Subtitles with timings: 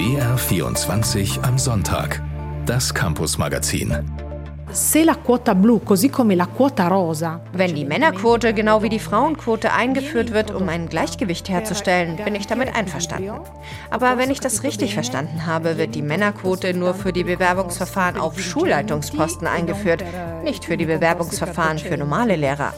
[0.00, 2.22] BR24 am Sonntag.
[2.64, 3.94] Das Campus-Magazin.
[7.52, 12.46] Wenn die Männerquote genau wie die Frauenquote eingeführt wird, um ein Gleichgewicht herzustellen, bin ich
[12.46, 13.40] damit einverstanden.
[13.90, 18.40] Aber wenn ich das richtig verstanden habe, wird die Männerquote nur für die Bewerbungsverfahren auf
[18.40, 20.02] Schulleitungsposten eingeführt,
[20.42, 22.72] nicht für die Bewerbungsverfahren für normale Lehrer.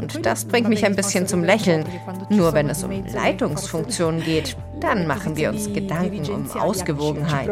[0.00, 1.84] Und das bringt mich ein bisschen zum Lächeln.
[2.30, 7.50] Nur wenn es um Leitungsfunktionen geht, dann machen wir uns Gedanken um Ausgewogenheit.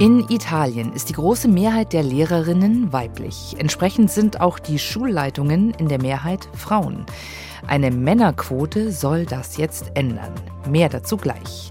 [0.00, 3.54] In Italien ist die große Mehrheit der Lehrerinnen weiblich.
[3.58, 7.06] Entsprechend sind auch die Schulleitungen in der Mehrheit Frauen.
[7.68, 10.32] Eine Männerquote soll das jetzt ändern.
[10.68, 11.70] Mehr dazu gleich.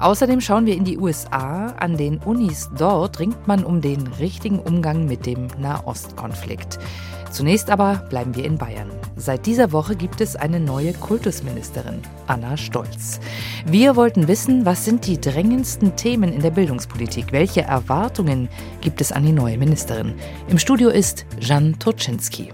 [0.00, 1.74] Außerdem schauen wir in die USA.
[1.78, 6.78] An den Unis dort ringt man um den richtigen Umgang mit dem Nahostkonflikt.
[7.30, 8.90] Zunächst aber bleiben wir in Bayern.
[9.16, 13.20] Seit dieser Woche gibt es eine neue Kultusministerin, Anna Stolz.
[13.66, 17.32] Wir wollten wissen, was sind die drängendsten Themen in der Bildungspolitik?
[17.32, 18.48] Welche Erwartungen
[18.80, 20.14] gibt es an die neue Ministerin?
[20.48, 22.50] Im Studio ist Jan Toczynski.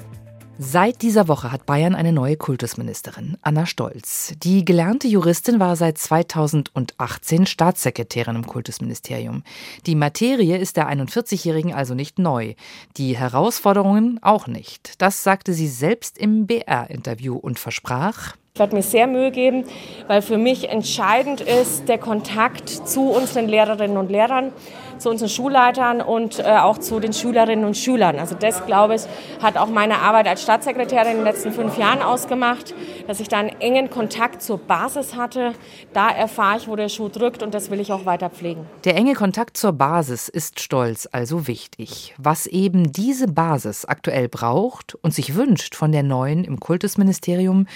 [0.58, 4.32] Seit dieser Woche hat Bayern eine neue Kultusministerin, Anna Stolz.
[4.42, 9.42] Die gelernte Juristin war seit 2018 Staatssekretärin im Kultusministerium.
[9.84, 12.54] Die Materie ist der 41-Jährigen also nicht neu,
[12.96, 14.94] die Herausforderungen auch nicht.
[15.02, 19.64] Das sagte sie selbst im BR-Interview und versprach, ich werde mir sehr Mühe geben,
[20.06, 24.50] weil für mich entscheidend ist der Kontakt zu unseren Lehrerinnen und Lehrern,
[24.96, 28.18] zu unseren Schulleitern und äh, auch zu den Schülerinnen und Schülern.
[28.18, 29.02] Also das, glaube ich,
[29.42, 32.74] hat auch meine Arbeit als Staatssekretärin in den letzten fünf Jahren ausgemacht,
[33.06, 35.52] dass ich da einen engen Kontakt zur Basis hatte.
[35.92, 38.64] Da erfahre ich, wo der Schuh drückt und das will ich auch weiter pflegen.
[38.86, 42.14] Der enge Kontakt zur Basis ist stolz also wichtig.
[42.16, 47.66] Was eben diese Basis aktuell braucht und sich wünscht von der neuen im Kultusministerium,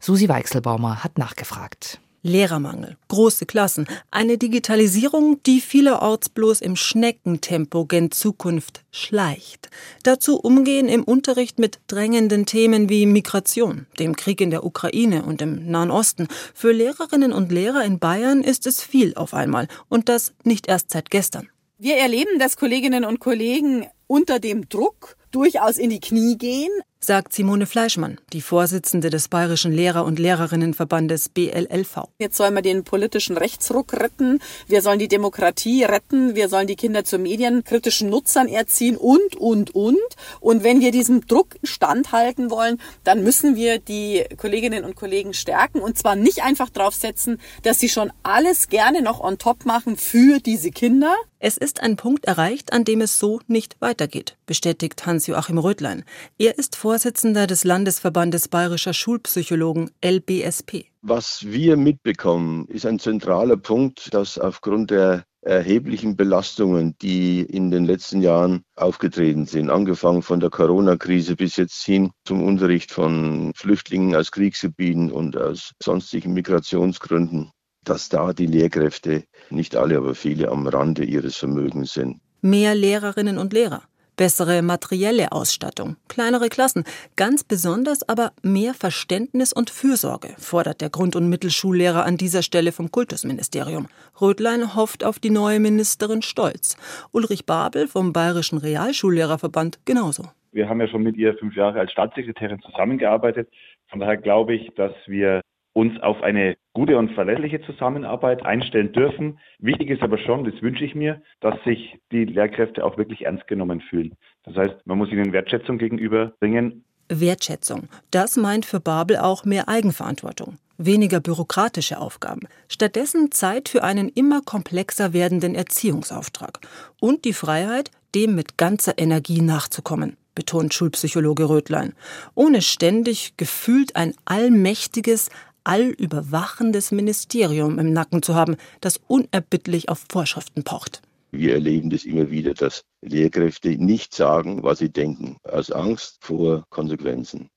[0.00, 2.00] Susi Weichselbaumer hat nachgefragt.
[2.26, 9.70] Lehrermangel, große Klassen, eine Digitalisierung, die vielerorts bloß im Schneckentempo gen Zukunft schleicht.
[10.02, 15.40] Dazu umgehen im Unterricht mit drängenden Themen wie Migration, dem Krieg in der Ukraine und
[15.40, 16.26] im Nahen Osten.
[16.52, 20.90] Für Lehrerinnen und Lehrer in Bayern ist es viel auf einmal und das nicht erst
[20.90, 21.48] seit gestern.
[21.78, 27.32] Wir erleben, dass Kolleginnen und Kollegen unter dem Druck durchaus in die Knie gehen, sagt
[27.32, 32.08] Simone Fleischmann, die Vorsitzende des Bayerischen Lehrer- und Lehrerinnenverbandes BLLV.
[32.18, 36.76] Jetzt sollen wir den politischen Rechtsruck retten, wir sollen die Demokratie retten, wir sollen die
[36.76, 39.96] Kinder zu medienkritischen Nutzern erziehen und, und, und.
[40.40, 45.80] Und wenn wir diesem Druck standhalten wollen, dann müssen wir die Kolleginnen und Kollegen stärken
[45.80, 50.40] und zwar nicht einfach draufsetzen, dass sie schon alles gerne noch on top machen für
[50.40, 51.14] diese Kinder.
[51.38, 56.04] Es ist ein Punkt erreicht, an dem es so nicht weitergeht, bestätigt Hans-Joachim Rötlein.
[56.38, 60.84] Er ist Vorsitzender des Landesverbandes Bayerischer Schulpsychologen LBSP.
[61.02, 67.86] Was wir mitbekommen, ist ein zentraler Punkt, dass aufgrund der erheblichen Belastungen, die in den
[67.86, 74.14] letzten Jahren aufgetreten sind, angefangen von der Corona-Krise bis jetzt hin zum Unterricht von Flüchtlingen
[74.14, 77.50] aus Kriegsgebieten und aus sonstigen Migrationsgründen,
[77.82, 82.20] dass da die Lehrkräfte, nicht alle, aber viele am Rande ihres Vermögens sind.
[82.42, 83.82] Mehr Lehrerinnen und Lehrer
[84.16, 86.84] bessere materielle Ausstattung, kleinere Klassen,
[87.16, 92.72] ganz besonders aber mehr Verständnis und Fürsorge, fordert der Grund- und Mittelschullehrer an dieser Stelle
[92.72, 93.88] vom Kultusministerium.
[94.20, 96.76] Rödlein hofft auf die neue Ministerin Stolz.
[97.12, 100.24] Ulrich Babel vom Bayerischen Realschullehrerverband genauso.
[100.52, 103.48] Wir haben ja schon mit ihr fünf Jahre als Staatssekretärin zusammengearbeitet.
[103.88, 105.42] Von daher glaube ich, dass wir
[105.76, 109.38] uns auf eine gute und verlässliche Zusammenarbeit einstellen dürfen.
[109.58, 113.46] Wichtig ist aber schon, das wünsche ich mir, dass sich die Lehrkräfte auch wirklich ernst
[113.46, 114.14] genommen fühlen.
[114.44, 116.82] Das heißt, man muss ihnen Wertschätzung gegenüberbringen.
[117.10, 117.88] Wertschätzung.
[118.10, 124.40] Das meint für Babel auch mehr Eigenverantwortung, weniger bürokratische Aufgaben, stattdessen Zeit für einen immer
[124.40, 126.58] komplexer werdenden Erziehungsauftrag
[127.00, 131.94] und die Freiheit, dem mit ganzer Energie nachzukommen betont Schulpsychologe Rötlein,
[132.36, 135.30] ohne ständig gefühlt ein allmächtiges,
[135.66, 141.02] allüberwachendes Ministerium im Nacken zu haben, das unerbittlich auf Vorschriften pocht.
[141.32, 146.64] Wir erleben das immer wieder, dass Lehrkräfte nicht sagen, was sie denken, aus Angst vor
[146.70, 147.50] Konsequenzen.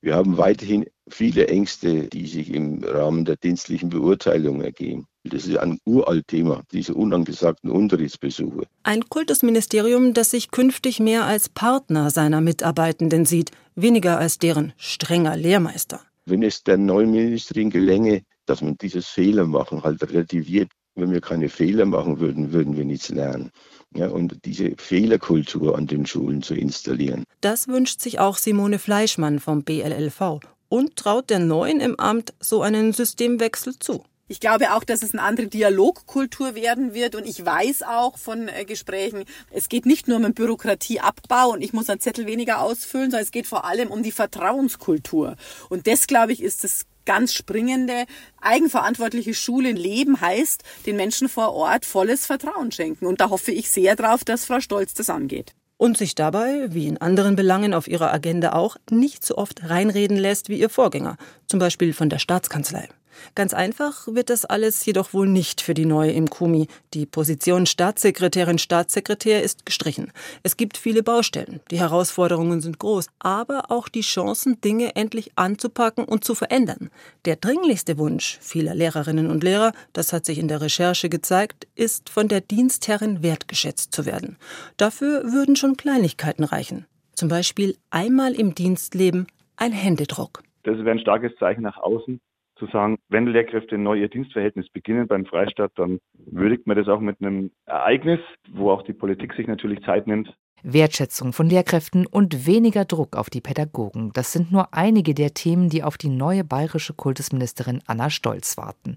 [0.00, 5.06] Wir haben weiterhin viele Ängste, die sich im Rahmen der dienstlichen Beurteilung ergeben.
[5.24, 8.66] Das ist ein uralt Thema, diese unangesagten Unterrichtsbesuche.
[8.84, 15.36] Ein Kultusministerium, das sich künftig mehr als Partner seiner Mitarbeitenden sieht, weniger als deren strenger
[15.36, 16.00] Lehrmeister.
[16.28, 21.20] Wenn es der neuen Ministerin gelänge, dass man dieses Fehler machen halt relativiert, wenn wir
[21.20, 23.50] keine Fehler machen würden, würden wir nichts lernen.
[23.94, 27.24] Ja, und diese Fehlerkultur an den Schulen zu installieren.
[27.40, 32.62] Das wünscht sich auch Simone Fleischmann vom BLLV und traut der Neuen im Amt so
[32.62, 34.04] einen Systemwechsel zu.
[34.28, 37.14] Ich glaube auch, dass es eine andere Dialogkultur werden wird.
[37.14, 41.62] Und ich weiß auch von äh, Gesprächen, es geht nicht nur um den Bürokratieabbau und
[41.62, 45.36] ich muss einen Zettel weniger ausfüllen, sondern es geht vor allem um die Vertrauenskultur.
[45.70, 48.04] Und das, glaube ich, ist das ganz springende.
[48.42, 53.06] Eigenverantwortliche Schulen leben heißt, den Menschen vor Ort volles Vertrauen schenken.
[53.06, 56.88] Und da hoffe ich sehr drauf, dass Frau Stolz das angeht und sich dabei, wie
[56.88, 61.16] in anderen Belangen auf ihrer Agenda auch, nicht so oft reinreden lässt wie ihr Vorgänger,
[61.46, 62.88] zum Beispiel von der Staatskanzlei.
[63.34, 66.68] Ganz einfach wird das alles jedoch wohl nicht für die neue im Kumi.
[66.94, 70.12] Die Position Staatssekretärin Staatssekretär ist gestrichen.
[70.42, 76.04] Es gibt viele Baustellen, die Herausforderungen sind groß, aber auch die Chancen, Dinge endlich anzupacken
[76.04, 76.90] und zu verändern.
[77.24, 82.10] Der dringlichste Wunsch vieler Lehrerinnen und Lehrer, das hat sich in der Recherche gezeigt, ist
[82.10, 84.36] von der Dienstherrin wertgeschätzt zu werden.
[84.76, 86.86] Dafür würden schon Kleinigkeiten reichen.
[87.14, 89.26] Zum Beispiel einmal im Dienstleben
[89.56, 90.42] ein Händedruck.
[90.62, 92.20] Das wäre ein starkes Zeichen nach außen,
[92.58, 97.00] zu sagen, wenn Lehrkräfte neu ihr Dienstverhältnis beginnen beim Freistaat, dann würdigt man das auch
[97.00, 98.20] mit einem Ereignis,
[98.50, 100.34] wo auch die Politik sich natürlich Zeit nimmt.
[100.62, 104.10] Wertschätzung von Lehrkräften und weniger Druck auf die Pädagogen.
[104.12, 108.96] Das sind nur einige der Themen, die auf die neue bayerische Kultusministerin Anna Stolz warten.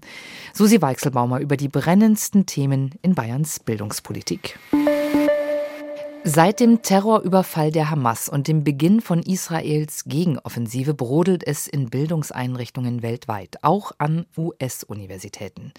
[0.52, 4.58] Susi Weichselbaumer über die brennendsten Themen in Bayerns Bildungspolitik.
[6.24, 13.02] Seit dem Terrorüberfall der Hamas und dem Beginn von Israels Gegenoffensive brodelt es in Bildungseinrichtungen
[13.02, 15.72] weltweit, auch an US-Universitäten.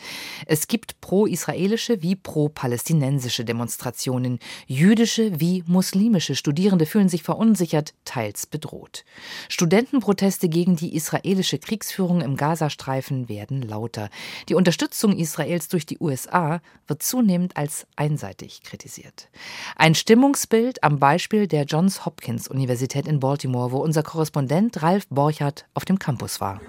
[0.46, 4.40] Es gibt pro-israelische wie pro-palästinensische Demonstrationen.
[4.68, 9.06] Jüdische wie muslimische Studierende fühlen sich verunsichert, teils bedroht.
[9.48, 14.10] Studentenproteste gegen die israelische Kriegsführung im Gazastreifen werden lauter.
[14.50, 19.30] Die Unterstützung Israels durch die USA wird zunehmend als einseitig kritisiert.
[19.78, 25.08] Ein Stimmung Stimmungsbild am Beispiel der Johns Hopkins Universität in Baltimore, wo unser Korrespondent Ralf
[25.10, 26.60] Borchardt auf dem Campus war.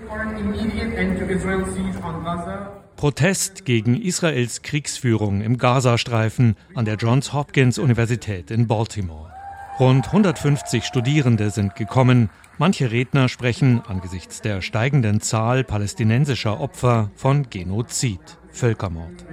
[2.97, 9.33] Protest gegen Israels Kriegsführung im Gazastreifen an der Johns Hopkins Universität in Baltimore.
[9.81, 12.29] Rund 150 Studierende sind gekommen.
[12.59, 18.21] Manche Redner sprechen angesichts der steigenden Zahl palästinensischer Opfer von Genozid,
[18.51, 19.25] Völkermord.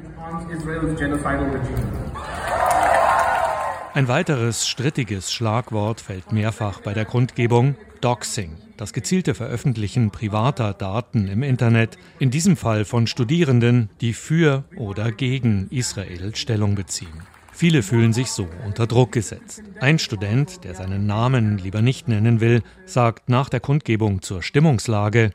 [3.93, 11.27] Ein weiteres strittiges Schlagwort fällt mehrfach bei der Kundgebung Doxing, das gezielte Veröffentlichen privater Daten
[11.27, 17.21] im Internet, in diesem Fall von Studierenden, die für oder gegen Israel Stellung beziehen.
[17.51, 19.61] Viele fühlen sich so unter Druck gesetzt.
[19.81, 25.31] Ein Student, der seinen Namen lieber nicht nennen will, sagt nach der Kundgebung zur Stimmungslage,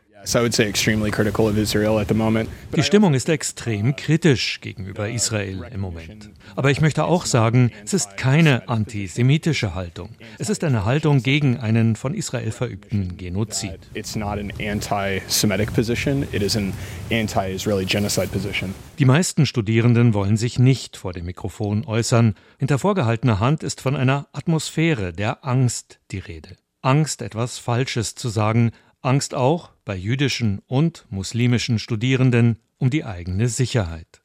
[2.76, 6.30] die Stimmung ist extrem kritisch gegenüber Israel im Moment.
[6.56, 10.10] Aber ich möchte auch sagen, es ist keine antisemitische Haltung.
[10.38, 13.78] Es ist eine Haltung gegen einen von Israel verübten Genozid.
[18.98, 22.34] Die meisten Studierenden wollen sich nicht vor dem Mikrofon äußern.
[22.58, 26.56] Hinter vorgehaltener Hand ist von einer Atmosphäre der Angst die Rede.
[26.82, 28.70] Angst, etwas Falsches zu sagen,
[29.06, 34.20] Angst auch bei jüdischen und muslimischen Studierenden um die eigene Sicherheit.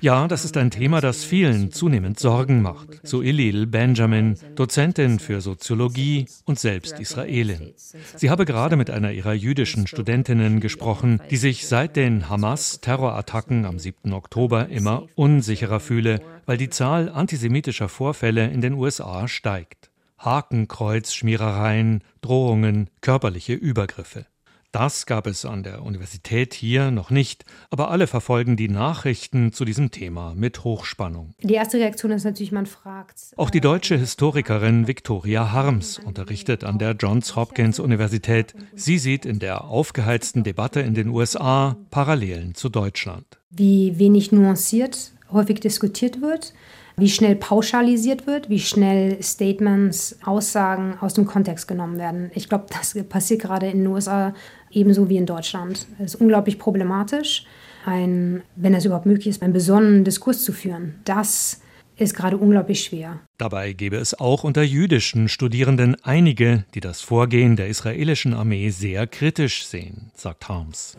[0.00, 3.00] Ja, das ist ein Thema, das vielen zunehmend Sorgen macht.
[3.02, 7.74] So Elil Benjamin, Dozentin für Soziologie und selbst Israelin.
[8.14, 13.78] Sie habe gerade mit einer ihrer jüdischen Studentinnen gesprochen, die sich seit den Hamas-Terrorattacken am
[13.78, 14.14] 7.
[14.14, 19.85] Oktober immer unsicherer fühle, weil die Zahl antisemitischer Vorfälle in den USA steigt.
[20.18, 24.26] Hakenkreuzschmierereien, Drohungen, körperliche Übergriffe.
[24.72, 29.64] Das gab es an der Universität hier noch nicht, aber alle verfolgen die Nachrichten zu
[29.64, 31.32] diesem Thema mit Hochspannung.
[31.40, 33.32] Die erste Reaktion ist natürlich, man fragt.
[33.38, 38.54] Auch die deutsche Historikerin Victoria Harms unterrichtet an der Johns Hopkins Universität.
[38.74, 43.24] Sie sieht in der aufgeheizten Debatte in den USA Parallelen zu Deutschland.
[43.48, 46.52] Wie wenig nuanciert häufig diskutiert wird
[46.98, 52.30] wie schnell pauschalisiert wird, wie schnell Statements, Aussagen aus dem Kontext genommen werden.
[52.34, 54.32] Ich glaube, das passiert gerade in den USA
[54.70, 55.86] ebenso wie in Deutschland.
[55.98, 57.44] Es ist unglaublich problematisch,
[57.84, 61.00] ein, wenn es überhaupt möglich ist, einen besonnenen Diskurs zu führen.
[61.04, 61.60] Das
[61.96, 63.20] ist gerade unglaublich schwer.
[63.38, 69.06] Dabei gäbe es auch unter jüdischen Studierenden einige, die das Vorgehen der israelischen Armee sehr
[69.06, 70.96] kritisch sehen, sagt Harms.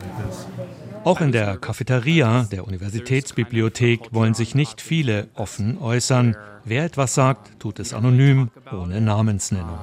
[1.03, 6.36] Auch in der Cafeteria der Universitätsbibliothek wollen sich nicht viele offen äußern.
[6.63, 8.51] Wer etwas sagt, tut es anonym.
[8.72, 9.79] ohne Namensnennung.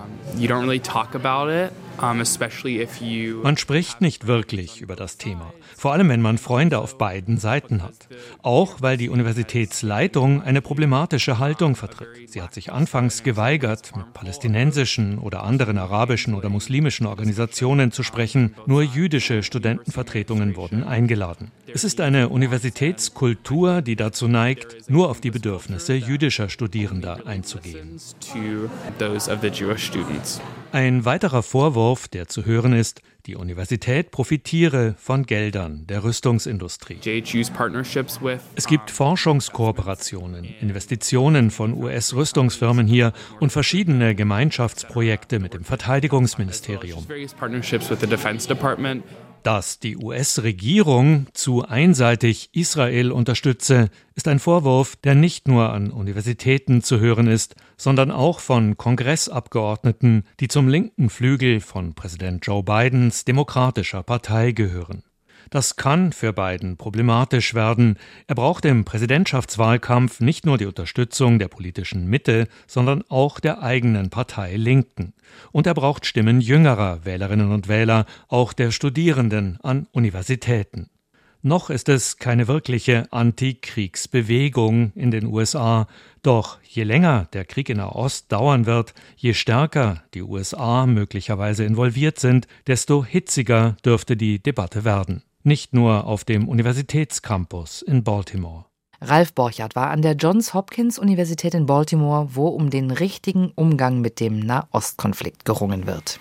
[3.42, 7.82] Man spricht nicht wirklich über das Thema, vor allem wenn man Freunde auf beiden Seiten
[7.82, 8.08] hat.
[8.42, 12.08] Auch weil die Universitätsleitung eine problematische Haltung vertritt.
[12.28, 18.54] Sie hat sich anfangs geweigert, mit palästinensischen oder anderen arabischen oder muslimischen Organisationen zu sprechen.
[18.66, 21.50] Nur jüdische Studentenvertretungen wurden eingeladen.
[21.66, 27.98] Es ist eine Universitätskultur, die dazu neigt, nur auf die Bedürfnisse jüdischer Studierender einzugehen.
[30.72, 36.98] Ein weiterer Vorwurf, der zu hören ist, die Universität profitiere von Geldern der Rüstungsindustrie.
[38.54, 47.06] Es gibt Forschungskooperationen, Investitionen von US-Rüstungsfirmen hier und verschiedene Gemeinschaftsprojekte mit dem Verteidigungsministerium.
[49.44, 56.82] Dass die US-Regierung zu einseitig Israel unterstütze, ist ein Vorwurf, der nicht nur an Universitäten
[56.82, 63.26] zu hören ist, sondern auch von Kongressabgeordneten, die zum linken Flügel von Präsident Joe Bidens
[63.26, 65.02] demokratischer Partei gehören.
[65.54, 67.96] Das kann für Biden problematisch werden.
[68.26, 74.10] Er braucht im Präsidentschaftswahlkampf nicht nur die Unterstützung der politischen Mitte, sondern auch der eigenen
[74.10, 75.14] Partei Linken.
[75.52, 80.90] Und er braucht Stimmen jüngerer Wählerinnen und Wähler, auch der Studierenden an Universitäten.
[81.40, 85.86] Noch ist es keine wirkliche Antikriegsbewegung in den USA,
[86.22, 91.62] doch je länger der Krieg in der Ost dauern wird, je stärker die USA möglicherweise
[91.62, 98.64] involviert sind, desto hitziger dürfte die Debatte werden nicht nur auf dem Universitätscampus in Baltimore.
[99.00, 104.00] Ralf Borchardt war an der Johns Hopkins Universität in Baltimore, wo um den richtigen Umgang
[104.00, 106.18] mit dem Nahostkonflikt gerungen wird.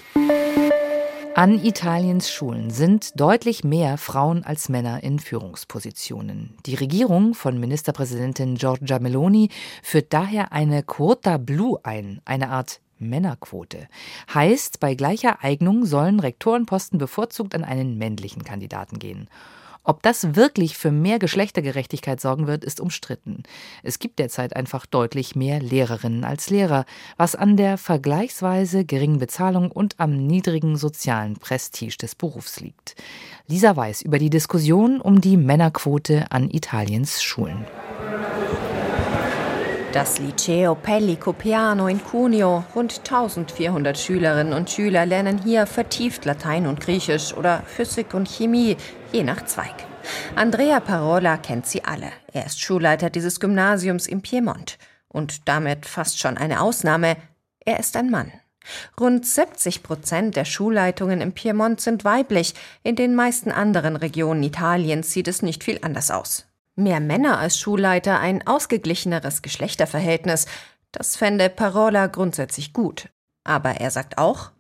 [1.36, 6.56] An Italiens Schulen sind deutlich mehr Frauen als Männer in Führungspositionen.
[6.68, 9.50] Die Regierung von Ministerpräsidentin Giorgia Meloni
[9.82, 13.88] führt daher eine Quota Blu ein, eine Art Männerquote.
[14.34, 19.30] Heißt, bei gleicher Eignung sollen Rektorenposten bevorzugt an einen männlichen Kandidaten gehen.
[19.86, 23.44] Ob das wirklich für mehr Geschlechtergerechtigkeit sorgen wird, ist umstritten.
[23.84, 26.86] Es gibt derzeit einfach deutlich mehr Lehrerinnen als Lehrer,
[27.18, 32.96] was an der vergleichsweise geringen Bezahlung und am niedrigen sozialen Prestige des Berufs liegt.
[33.48, 37.66] Lisa Weiß über die Diskussion um die Männerquote an Italiens Schulen.
[39.94, 42.66] Das Liceo Pellico Piano in Cuneo.
[42.74, 48.76] Rund 1400 Schülerinnen und Schüler lernen hier vertieft Latein und Griechisch oder Physik und Chemie,
[49.12, 49.76] je nach Zweig.
[50.36, 52.12] Andrea Parola kennt sie alle.
[52.32, 54.80] Er ist Schulleiter dieses Gymnasiums im Piemont.
[55.10, 57.16] Und damit fast schon eine Ausnahme.
[57.60, 58.32] Er ist ein Mann.
[59.00, 62.56] Rund 70 Prozent der Schulleitungen im Piemont sind weiblich.
[62.82, 66.48] In den meisten anderen Regionen Italiens sieht es nicht viel anders aus.
[66.76, 70.48] Mehr Männer als Schulleiter, ein ausgeglicheneres Geschlechterverhältnis,
[70.92, 73.10] das fände Parola grundsätzlich gut.
[73.44, 74.52] Aber er sagt auch,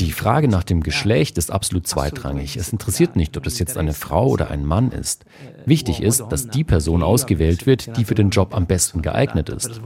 [0.00, 2.56] die Frage nach dem Geschlecht ist absolut zweitrangig.
[2.56, 5.26] Es interessiert nicht, ob das jetzt eine Frau oder ein Mann ist.
[5.66, 9.80] Wichtig ist, dass die Person ausgewählt wird, die für den Job am besten geeignet ist.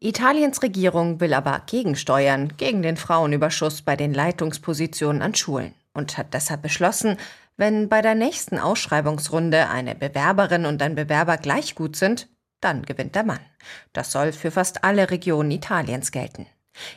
[0.00, 6.32] Italiens Regierung will aber gegensteuern gegen den Frauenüberschuss bei den Leitungspositionen an Schulen und hat
[6.32, 7.18] deshalb beschlossen,
[7.56, 12.28] wenn bei der nächsten Ausschreibungsrunde eine Bewerberin und ein Bewerber gleich gut sind,
[12.60, 13.40] dann gewinnt der Mann.
[13.92, 16.46] Das soll für fast alle Regionen Italiens gelten.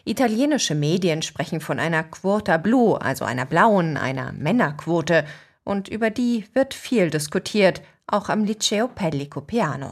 [0.05, 5.25] Italienische Medien sprechen von einer Quota Blu, also einer blauen, einer Männerquote,
[5.63, 9.91] und über die wird viel diskutiert, auch am Liceo Pellico Piano.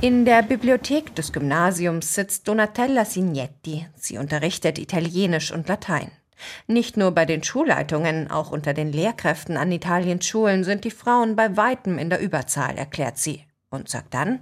[0.00, 3.86] In der Bibliothek des Gymnasiums sitzt Donatella Signetti.
[3.96, 6.10] Sie unterrichtet Italienisch und Latein.
[6.66, 11.36] Nicht nur bei den Schulleitungen, auch unter den Lehrkräften an Italiens Schulen sind die Frauen
[11.36, 13.44] bei weitem in der Überzahl, erklärt sie.
[13.70, 14.40] Und sagt dann,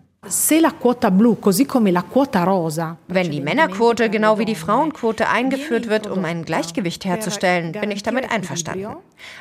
[3.08, 8.02] wenn die Männerquote genau wie die Frauenquote eingeführt wird, um ein Gleichgewicht herzustellen, bin ich
[8.02, 8.96] damit einverstanden.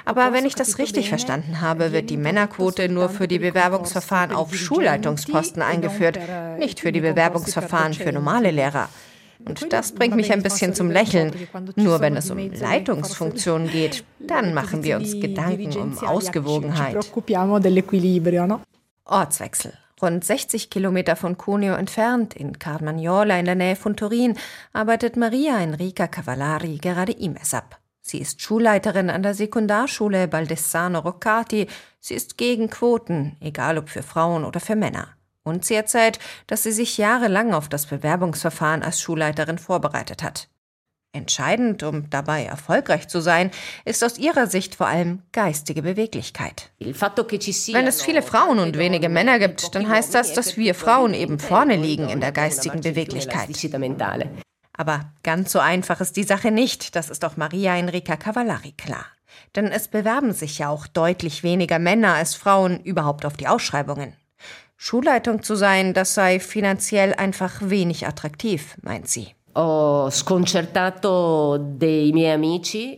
[0.05, 4.53] Aber wenn ich das richtig verstanden habe, wird die Männerquote nur für die Bewerbungsverfahren auf
[4.53, 6.19] Schulleitungsposten eingeführt,
[6.59, 8.89] nicht für die Bewerbungsverfahren für normale Lehrer.
[9.47, 11.33] Und das bringt mich ein bisschen zum Lächeln.
[11.75, 16.97] Nur wenn es um Leitungsfunktionen geht, dann machen wir uns Gedanken um Ausgewogenheit.
[19.05, 19.73] Ortswechsel.
[19.99, 24.37] Rund 60 Kilometer von Cuneo entfernt, in Carmagnola in der Nähe von Turin,
[24.71, 27.79] arbeitet Maria Enrica Cavallari gerade IMES-ab.
[28.01, 31.67] Sie ist Schulleiterin an der Sekundarschule Baldessano Roccati.
[31.99, 35.16] Sie ist gegen Quoten, egal ob für Frauen oder für Männer.
[35.47, 40.49] Und sie erzählt, dass sie sich jahrelang auf das Bewerbungsverfahren als Schulleiterin vorbereitet hat.
[41.13, 43.49] Entscheidend, um dabei erfolgreich zu sein,
[43.85, 46.69] ist aus ihrer Sicht vor allem geistige Beweglichkeit.
[46.79, 51.39] Wenn es viele Frauen und wenige Männer gibt, dann heißt das, dass wir Frauen eben
[51.39, 53.49] vorne liegen in der geistigen Beweglichkeit.
[54.73, 59.05] Aber ganz so einfach ist die Sache nicht, das ist auch Maria Enrica Cavallari klar.
[59.55, 64.13] Denn es bewerben sich ja auch deutlich weniger Männer als Frauen überhaupt auf die Ausschreibungen.
[64.77, 69.29] Schulleitung zu sein, das sei finanziell einfach wenig attraktiv, meint sie.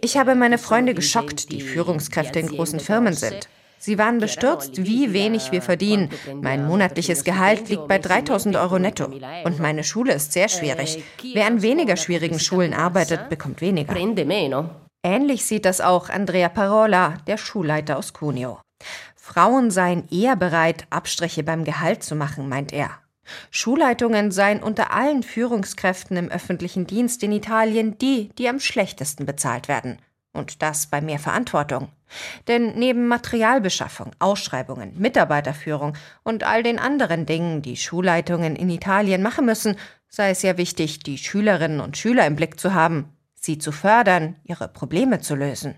[0.02, 3.48] Ich habe meine Freunde geschockt, die Führungskräfte in großen Firmen sind.
[3.78, 6.10] Sie waren bestürzt, wie wenig wir verdienen.
[6.42, 9.06] Mein monatliches Gehalt liegt bei 3000 Euro netto.
[9.46, 11.02] Und meine Schule ist sehr schwierig.
[11.34, 13.96] Wer an weniger schwierigen Schulen arbeitet, bekommt weniger.
[15.02, 18.60] Ähnlich sieht das auch Andrea Parola, der Schulleiter aus Cuneo.
[19.30, 22.90] Frauen seien eher bereit, Abstriche beim Gehalt zu machen, meint er.
[23.52, 29.68] Schulleitungen seien unter allen Führungskräften im öffentlichen Dienst in Italien die, die am schlechtesten bezahlt
[29.68, 30.00] werden.
[30.34, 31.90] Und das bei mehr Verantwortung.
[32.48, 35.94] Denn neben Materialbeschaffung, Ausschreibungen, Mitarbeiterführung
[36.24, 39.76] und all den anderen Dingen, die Schulleitungen in Italien machen müssen,
[40.08, 44.36] sei es ja wichtig, die Schülerinnen und Schüler im Blick zu haben sie zu fördern,
[44.44, 45.76] ihre Probleme zu lösen.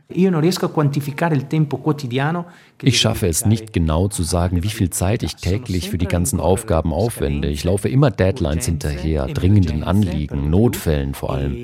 [2.81, 6.39] Ich schaffe es nicht genau zu sagen, wie viel Zeit ich täglich für die ganzen
[6.39, 7.49] Aufgaben aufwende.
[7.49, 11.63] Ich laufe immer Deadlines hinterher, dringenden Anliegen, Notfällen vor allem.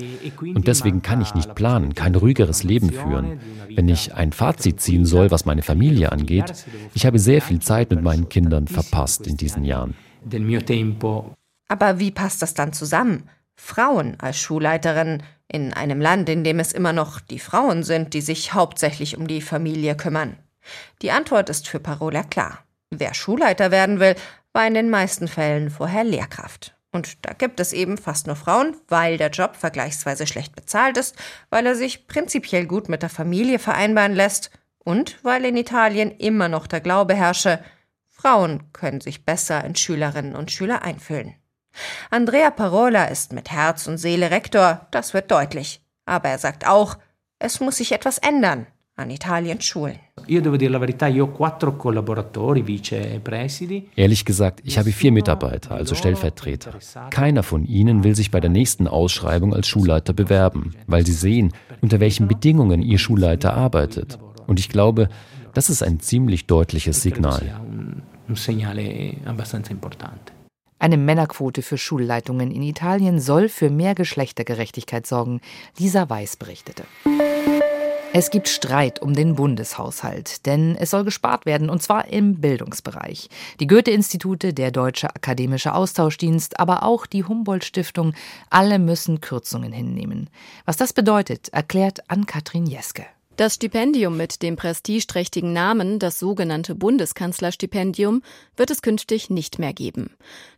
[0.54, 3.40] Und deswegen kann ich nicht planen, kein ruhigeres Leben führen.
[3.74, 6.52] Wenn ich ein Fazit ziehen soll, was meine Familie angeht,
[6.94, 9.94] ich habe sehr viel Zeit mit meinen Kindern verpasst in diesen Jahren.
[11.68, 13.24] Aber wie passt das dann zusammen?
[13.56, 18.20] Frauen als Schulleiterin in einem Land, in dem es immer noch die Frauen sind, die
[18.20, 20.38] sich hauptsächlich um die Familie kümmern.
[21.02, 22.64] Die Antwort ist für Parola klar.
[22.90, 24.14] Wer Schulleiter werden will,
[24.52, 26.74] war in den meisten Fällen vorher Lehrkraft.
[26.90, 31.16] Und da gibt es eben fast nur Frauen, weil der Job vergleichsweise schlecht bezahlt ist,
[31.50, 36.48] weil er sich prinzipiell gut mit der Familie vereinbaren lässt und weil in Italien immer
[36.48, 37.62] noch der Glaube herrsche,
[38.06, 41.34] Frauen können sich besser in Schülerinnen und Schüler einfühlen.
[42.10, 45.80] Andrea Parola ist mit Herz und Seele Rektor, das wird deutlich.
[46.06, 46.96] Aber er sagt auch,
[47.38, 48.66] es muss sich etwas ändern
[48.98, 49.98] an Italiens Schulen.
[53.94, 56.72] Ehrlich gesagt, ich habe vier Mitarbeiter, also Stellvertreter.
[57.10, 61.52] Keiner von ihnen will sich bei der nächsten Ausschreibung als Schulleiter bewerben, weil sie sehen,
[61.80, 64.18] unter welchen Bedingungen ihr Schulleiter arbeitet.
[64.48, 65.08] Und ich glaube,
[65.54, 67.60] das ist ein ziemlich deutliches Signal.
[70.78, 75.40] Eine Männerquote für Schulleitungen in Italien soll für mehr Geschlechtergerechtigkeit sorgen,
[75.78, 76.84] Lisa Weiß berichtete.
[78.14, 83.28] Es gibt Streit um den Bundeshaushalt, denn es soll gespart werden, und zwar im Bildungsbereich.
[83.60, 88.14] Die Goethe-Institute, der Deutsche Akademische Austauschdienst, aber auch die Humboldt-Stiftung,
[88.48, 90.30] alle müssen Kürzungen hinnehmen.
[90.64, 93.04] Was das bedeutet, erklärt Ann-Kathrin Jeske.
[93.38, 98.22] Das Stipendium mit dem prestigeträchtigen Namen, das sogenannte Bundeskanzlerstipendium,
[98.56, 100.10] wird es künftig nicht mehr geben.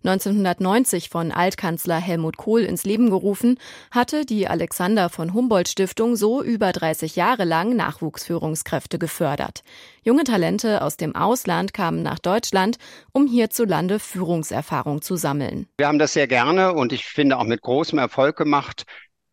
[0.03, 3.59] 1990 von Altkanzler Helmut Kohl ins Leben gerufen,
[3.91, 9.63] hatte die Alexander von Humboldt Stiftung so über 30 Jahre lang Nachwuchsführungskräfte gefördert.
[10.03, 12.79] Junge Talente aus dem Ausland kamen nach Deutschland,
[13.13, 15.67] um hierzulande Führungserfahrung zu sammeln.
[15.77, 18.85] Wir haben das sehr gerne und ich finde auch mit großem Erfolg gemacht,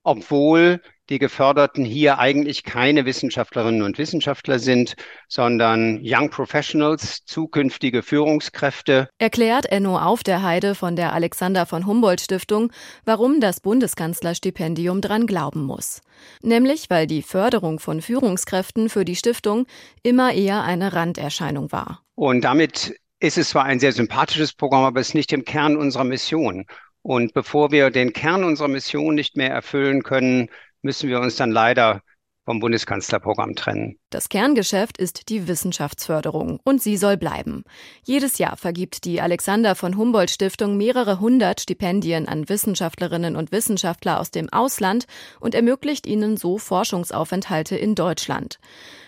[0.04, 4.96] obwohl die Geförderten hier eigentlich keine Wissenschaftlerinnen und Wissenschaftler sind,
[5.28, 9.10] sondern Young Professionals, zukünftige Führungskräfte.
[9.18, 12.72] Erklärt Enno Auf der Heide von der Alexander von Humboldt Stiftung,
[13.06, 16.02] warum das Bundeskanzlerstipendium dran glauben muss.
[16.42, 19.66] Nämlich, weil die Förderung von Führungskräften für die Stiftung
[20.04, 22.02] immer eher eine Randerscheinung war.
[22.16, 25.76] Und damit ist es zwar ein sehr sympathisches Programm, aber es ist nicht im Kern
[25.78, 26.66] unserer Mission.
[27.02, 30.50] Und bevor wir den Kern unserer Mission nicht mehr erfüllen können,
[30.82, 32.02] müssen wir uns dann leider
[32.48, 33.98] vom Bundeskanzlerprogramm trennen.
[34.10, 37.66] Das Kerngeschäft ist die Wissenschaftsförderung und sie soll bleiben.
[38.04, 44.22] Jedes Jahr vergibt die Alexander von Humboldt Stiftung mehrere hundert Stipendien an Wissenschaftlerinnen und Wissenschaftler
[44.22, 45.08] aus dem Ausland
[45.42, 48.60] und ermöglicht ihnen so Forschungsaufenthalte in Deutschland.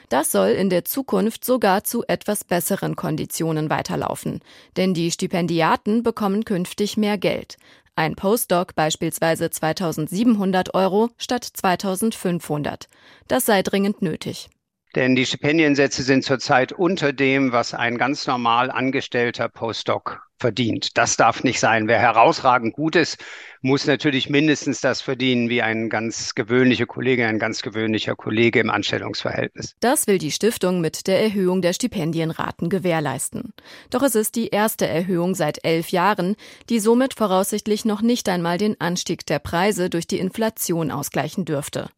[0.09, 4.41] Das soll in der Zukunft sogar zu etwas besseren Konditionen weiterlaufen.
[4.75, 7.57] Denn die Stipendiaten bekommen künftig mehr Geld.
[7.95, 12.87] Ein Postdoc beispielsweise 2700 Euro statt 2500.
[13.27, 14.49] Das sei dringend nötig.
[14.95, 20.97] Denn die Stipendiensätze sind zurzeit unter dem, was ein ganz normal angestellter Postdoc verdient.
[20.97, 21.87] Das darf nicht sein.
[21.87, 23.17] Wer herausragend gut ist,
[23.61, 28.69] muss natürlich mindestens das verdienen wie ein ganz gewöhnlicher Kollege, ein ganz gewöhnlicher Kollege im
[28.69, 29.75] Anstellungsverhältnis.
[29.81, 33.53] Das will die Stiftung mit der Erhöhung der Stipendienraten gewährleisten.
[33.89, 36.35] Doch es ist die erste Erhöhung seit elf Jahren,
[36.69, 41.89] die somit voraussichtlich noch nicht einmal den Anstieg der Preise durch die Inflation ausgleichen dürfte.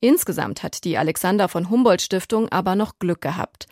[0.00, 3.66] Insgesamt hat die Alexander von Humboldt Stiftung aber noch Glück gehabt.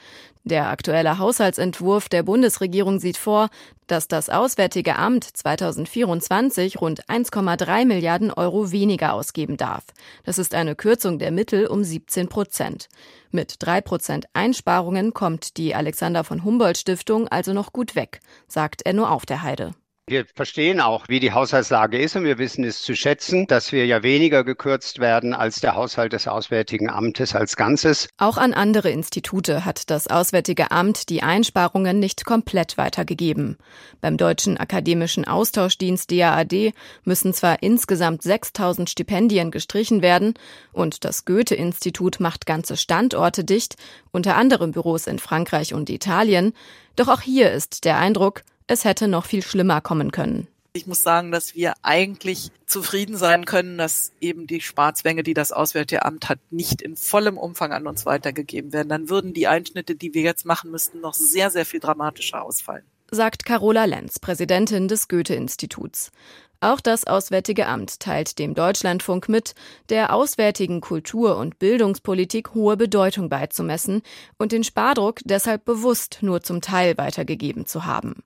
[0.45, 3.49] Der aktuelle Haushaltsentwurf der Bundesregierung sieht vor,
[3.87, 9.85] dass das Auswärtige Amt 2024 rund 1,3 Milliarden Euro weniger ausgeben darf.
[10.25, 12.89] Das ist eine Kürzung der Mittel um 17 Prozent.
[13.31, 18.85] Mit drei Prozent Einsparungen kommt die Alexander von Humboldt Stiftung also noch gut weg, sagt
[18.85, 19.73] Enno Auf der Heide.
[20.09, 23.85] Wir verstehen auch, wie die Haushaltslage ist und wir wissen es zu schätzen, dass wir
[23.85, 28.09] ja weniger gekürzt werden als der Haushalt des Auswärtigen Amtes als Ganzes.
[28.17, 33.59] Auch an andere Institute hat das Auswärtige Amt die Einsparungen nicht komplett weitergegeben.
[34.01, 36.73] Beim Deutschen Akademischen Austauschdienst DAAD
[37.05, 40.33] müssen zwar insgesamt 6000 Stipendien gestrichen werden
[40.73, 43.77] und das Goethe-Institut macht ganze Standorte dicht,
[44.11, 46.55] unter anderem Büros in Frankreich und Italien,
[46.97, 50.47] doch auch hier ist der Eindruck, es hätte noch viel schlimmer kommen können.
[50.75, 55.51] Ich muss sagen, dass wir eigentlich zufrieden sein können, dass eben die Sparzwänge, die das
[55.51, 58.89] Auswärtige Amt hat, nicht in vollem Umfang an uns weitergegeben werden.
[58.89, 62.85] Dann würden die Einschnitte, die wir jetzt machen müssten, noch sehr, sehr viel dramatischer ausfallen.
[63.11, 66.13] Sagt Carola Lenz, Präsidentin des Goethe-Instituts.
[66.61, 69.55] Auch das Auswärtige Amt teilt dem Deutschlandfunk mit,
[69.89, 74.03] der auswärtigen Kultur- und Bildungspolitik hohe Bedeutung beizumessen
[74.37, 78.23] und den Spardruck deshalb bewusst nur zum Teil weitergegeben zu haben.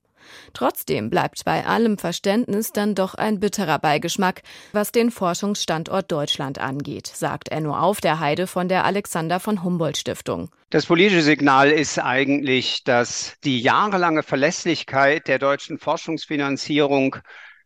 [0.53, 7.07] Trotzdem bleibt bei allem Verständnis dann doch ein bitterer Beigeschmack, was den Forschungsstandort Deutschland angeht,
[7.07, 10.51] sagt Enno Auf der Heide von der Alexander von Humboldt Stiftung.
[10.71, 17.17] Das politische Signal ist eigentlich, dass die jahrelange Verlässlichkeit der deutschen Forschungsfinanzierung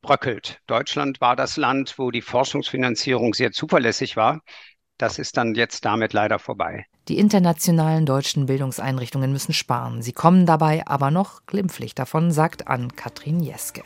[0.03, 0.61] bröckelt.
[0.67, 4.41] Deutschland war das Land, wo die Forschungsfinanzierung sehr zuverlässig war.
[4.99, 6.87] Das ist dann jetzt damit leider vorbei.
[7.09, 10.03] Die internationalen deutschen Bildungseinrichtungen müssen sparen.
[10.03, 13.83] Sie kommen dabei aber noch glimpflich davon, sagt Ann-Kathrin Jeske.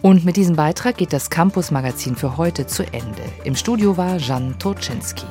[0.00, 3.22] Und mit diesem Beitrag geht das Campus-Magazin für heute zu Ende.
[3.44, 5.26] Im Studio war Jan Turczynski.